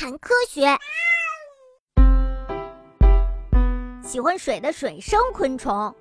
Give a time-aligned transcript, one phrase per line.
[0.00, 0.64] 谈科学。
[4.00, 5.92] 喜欢水的水生昆虫，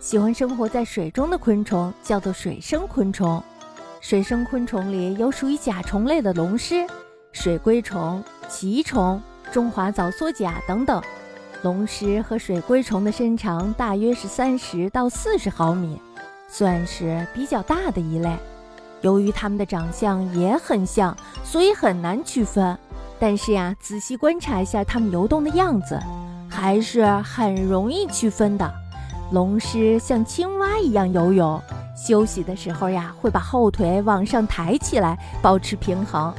[0.00, 3.42] 喜欢生活在水中的昆虫叫做水生昆虫。
[4.00, 6.88] 水生昆虫里有属于甲虫类的龙虱、
[7.32, 9.22] 水龟虫、奇虫、
[9.52, 11.02] 中华早缩甲等等。
[11.60, 16.00] 龙虱和水龟虫的身长大约是三十到四十毫米，
[16.48, 18.34] 算是比较大的一类。
[19.02, 22.76] 由于它们的长相也很像，所以很难区分。
[23.18, 25.98] 但是呀，仔细观察一下它们游动的样子，
[26.48, 28.72] 还是很容易区分的。
[29.32, 31.60] 龙虱像青蛙一样游泳，
[31.96, 36.32] 休息的时候呀，会把后腿往上抬起来，保持平衡。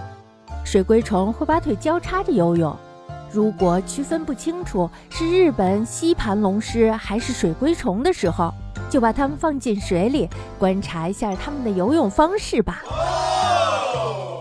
[0.64, 2.76] 水龟虫会把腿交叉着游泳。
[3.32, 8.54] 如果区分不清楚是日本吸盘龙虱还是水龟虫的时候，
[8.96, 12.82] 就把它们放进水里，观察一下它们的游泳方式吧。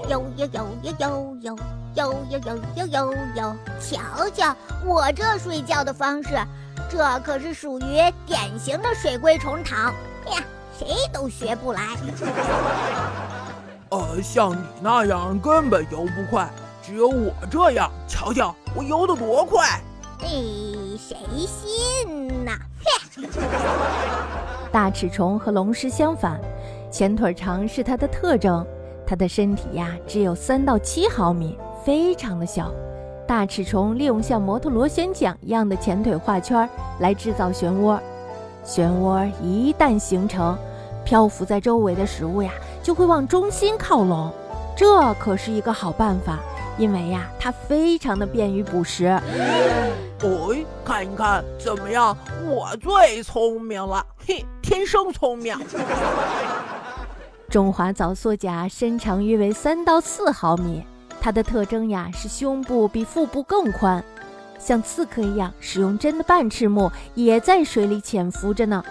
[0.09, 1.59] 游游游游游游
[1.97, 6.39] 游游游游游游，瞧瞧我这睡觉的方式，
[6.89, 9.93] 这可是属于典型的水龟虫躺
[10.31, 10.41] 呀，
[10.79, 11.81] 谁都学不来。
[13.89, 16.49] 呃，像你那样根本游不快。
[16.81, 19.81] 只有我这样，瞧瞧我游得多快！
[20.21, 20.29] 哎，
[20.97, 22.53] 谁信呢？
[23.17, 23.25] 哼！
[24.75, 26.41] 大齿虫和龙虱相反，
[26.91, 28.67] 前腿长是它的特征。
[29.07, 32.73] 它的身体呀，只有三到七毫米，非常的小。
[33.25, 38.01] 大齿虫利用像摩托螺旋桨一样的前腿画圈来制造漩涡，
[38.67, 40.59] 漩涡一旦形成，
[41.05, 42.51] 漂浮在周围的食物呀，
[42.83, 44.29] 就会往中心靠拢。
[44.77, 46.41] 这可是一个好办法。
[46.77, 49.07] 因为呀，它非常的便于捕食。
[49.07, 49.23] 哎，
[50.85, 52.17] 看一看怎么样？
[52.45, 55.57] 我最聪明了，嘿，天生聪明。
[57.49, 60.85] 中华早缩甲身长约为三到四毫米，
[61.21, 64.05] 它的特征呀是胸部比腹部更宽，
[64.59, 68.85] 像刺客一样使用针的半翅目也在水里潜伏着呢。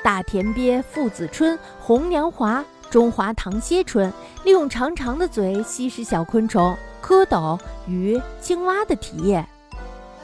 [0.00, 4.12] 大田鳖、父子春、红娘华、中华唐蝎春
[4.44, 6.76] 利用长长的嘴吸食小昆虫。
[7.02, 7.58] 蝌蚪、
[7.88, 9.44] 鱼、青蛙的体液，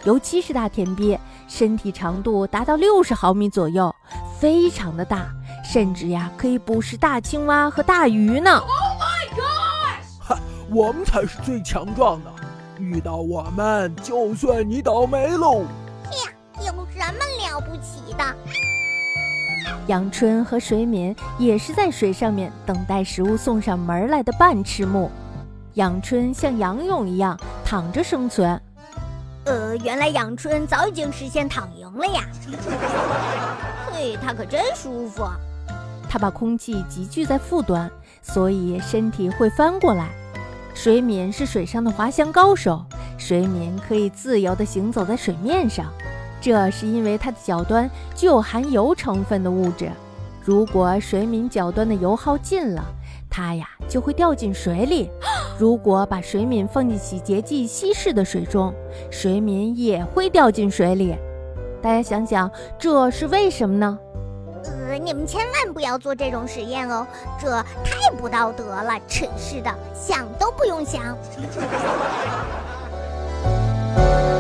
[0.05, 3.95] 尤其是大田鳖，身体长度达到六十毫米左右，
[4.43, 5.29] 非常的大，
[5.63, 8.59] 甚至呀可以捕食大青蛙和大鱼呢。
[8.59, 10.03] Oh my god！
[10.19, 10.37] 哈，
[10.69, 12.33] 我们才是最强壮的，
[12.77, 15.61] 遇到我们就算你倒霉喽。
[15.61, 18.25] 呀，有什么了不起的？
[19.87, 25.09] 阳春和水敏也是在水上面等待食物送上门来的半翅目。
[25.75, 28.61] 阳春像仰泳一样躺着生存，
[29.45, 32.25] 呃，原来阳春早已经实现躺赢了呀！
[34.25, 35.25] 它可真舒服。
[36.09, 37.91] 它把空气集聚在腹端，
[38.23, 40.11] 所以身体会翻过来。
[40.75, 42.83] 水敏是水上的滑翔高手，
[43.19, 45.87] 水敏可以自由地行走在水面上，
[46.41, 49.91] 这是因为它的脚端具有含油成分的物质。
[50.45, 52.83] 如果水敏脚端的油耗尽了，
[53.29, 55.11] 它呀就会掉进水里。
[55.59, 58.75] 如果把水敏放进洗洁剂稀释的水中，
[59.11, 61.15] 水敏也会掉进水里。
[61.81, 63.99] 大家想想，这是为什么呢？
[64.99, 67.07] 你们千万不要做这种实验哦，
[67.41, 67.49] 这
[67.85, 71.03] 太不道德了，真是的，想都不用想。